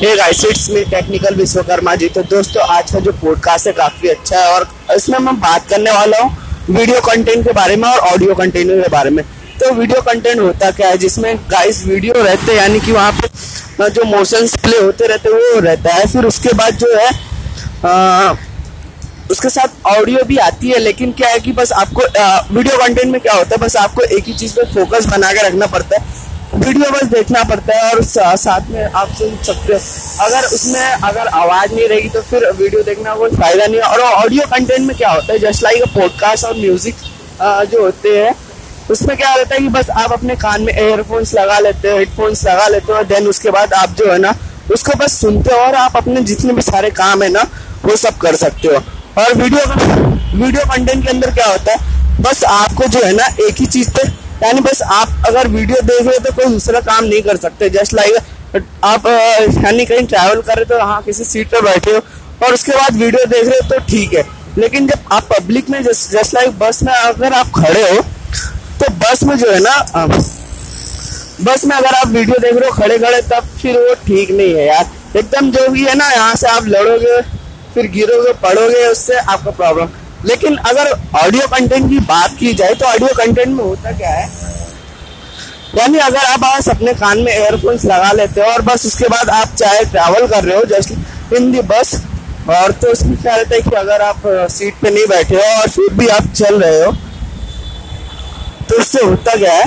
[0.00, 4.40] Guys it's me technical Vishwakarma ji तो दोस्तों आज का जो पॉडकास्ट है काफ़ी अच्छा
[4.40, 4.66] है और
[4.96, 6.36] इसमें मैं बात करने वाला हूँ
[6.68, 9.24] वीडियो कंटेंट के बारे में और ऑडियो कंटेंट के बारे में।
[9.60, 13.88] तो वीडियो कंटेंट होता क्या है जिसमें गाइस वीडियो रहते हैं यानी कि वहाँ पे
[13.90, 17.10] जो मोशंस प्ले होते रहते वो रहता है। फिर उसके बाद जो है
[17.86, 18.34] आ,
[19.30, 23.12] उसके साथ ऑडियो भी आती है लेकिन क्या है कि बस आपको आ, वीडियो कंटेंट
[23.12, 25.96] में क्या होता है बस आपको एक ही चीज़ पे फोकस बना के रखना पड़ता
[25.96, 29.78] है। वीडियो बस देखना पड़ता है और साथ में आप सुन सकते हो।
[30.24, 34.00] अगर उसमें अगर आवाज़ नहीं रहेगी तो फिर वीडियो देखना कोई फ़ायदा नहीं है। और
[34.00, 35.38] ऑडियो कंटेंट में क्या होता है?
[35.38, 36.94] जस्ट लाइक पॉडकास्ट और म्यूज़िक
[37.42, 38.34] जो होते हैं,
[38.90, 42.44] उसमें क्या रहता है कि बस आप अपने कान में एयरफोन्स लगा लेते हो हेडफोन्स
[42.44, 44.34] लगा लेते हो देन उसके बाद आप जो है ना,
[44.72, 47.42] उसको बस सुनते हो और आप अपने जितने भी सारे काम है ना,
[47.84, 48.82] वो सब कर सकते हो।
[49.22, 49.64] और वीडियो
[50.36, 51.96] वीडियो कंटेंट के अंदर क्या होता है?
[52.20, 54.02] बस आपको जो है ना, एक ही चीज़ पे
[54.42, 57.68] यानी बस आप अगर वीडियो देख रहे हो तो कोई दूसरा काम नहीं कर सकते
[57.70, 59.06] जस्ट लाइक आप
[59.64, 62.00] यानी कहीं ट्रैवल कर रहे हो तो हाँ किसी सीट पर बैठे हो
[62.46, 64.24] और उसके बाद वीडियो देख रहे हो तो ठीक है।
[64.58, 68.00] लेकिन जब आप पब्लिक में जस्ट लाइक बस में अगर आप खड़े हो
[68.80, 70.06] तो बस में जो है ना
[71.40, 74.54] बस में अगर आप वीडियो देख रहे हो खड़े खड़े, तब फिर वो ठीक नहीं
[74.54, 77.20] है यार। एकदम जो भी है ना, यहाँ से आप लड़ोगे,
[77.74, 79.86] फिर गिरोगे, पड़ोगे, उससे आपका प्रॉब्लम
[80.24, 84.26] लेकिन अगर ऑडियो कंटेंट की बात की जाए तो ऑडियो कंटेंट में होता क्या है?
[85.74, 89.30] यानी अगर आप बस अपने कान में एयरफोन्स लगा लेते हो और बस उसके बाद
[89.30, 91.94] आप चाहे ट्रैवल कर रहे हो जस्ट इन दी बस,
[92.50, 95.68] और तो उसमें क्या रहता है कि अगर आप सीट पे नहीं बैठे हो और
[95.68, 96.92] फिर भी आप चल रहे हो
[98.68, 99.66] तो उससे होता क्या है?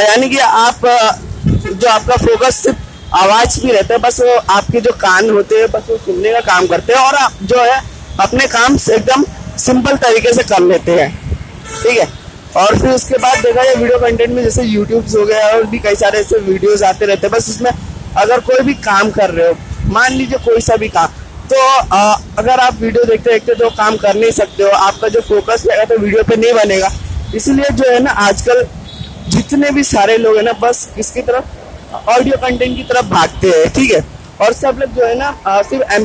[0.00, 0.86] यानी कि आप
[1.56, 5.86] जो आपका फोकस सिर्फ़ आवाज़ भी रहता है, बस आपके जो कान होते हैं, बस
[5.90, 7.80] वो सुनने का काम करते हैं और आप जो है
[8.20, 9.24] अपने काम एकदम
[9.58, 11.10] सिंपल तरीके से कर लेते हैं।
[11.82, 12.08] ठीक है?
[12.56, 15.78] और फिर उसके बाद देखा जाए वीडियो कंटेंट में जैसे यूट्यूब हो गया और भी
[15.78, 17.70] कई सारे ऐसे वीडियोस आते रहते हैं। बस इसमें
[18.18, 19.54] अगर कोई भी काम कर रहे हो
[19.92, 21.08] मान लीजिए कोई सा भी काम
[21.50, 21.60] तो
[21.92, 25.64] आ, अगर आप वीडियो देखते देखते तो काम कर नहीं सकते हो आपका जो फोकस
[25.66, 26.90] रहेगा तो वीडियो पे नहीं बनेगा।
[27.34, 28.66] इसलिए जो है ना आजकल
[29.28, 33.68] जितने भी सारे लोग है ना बस इसकी तरफ़ ऑडियो कंटेंट की तरफ़ भागते हैं
[33.74, 34.04] ठीक है?
[34.40, 36.04] और सब लोग जो है ना सिर्फ़ M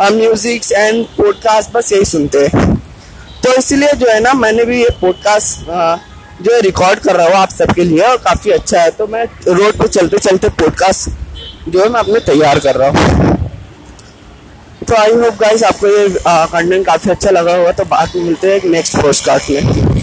[0.00, 2.74] three musics and podcast बस यही सुनते हैं।
[3.44, 5.70] तो इसलिए जो है ना, मैंने भी ये पॉडकास्ट
[6.42, 9.24] जो है रिकॉर्ड कर रहा हूँ आप सबके लिए और काफ़ी अच्छा है। तो मैं
[9.48, 11.08] रोड पे चलते चलते पॉडकास्ट
[11.68, 13.32] जो है मैं अपने तैयार कर रहा हूँ।
[14.88, 17.84] तो आई होप गाइस आपको ये कंटेंट काफ़ी अच्छा लगा होगा। तो
[18.16, 20.02] में मिलते हैं नेक्स्ट पॉडकास्ट में।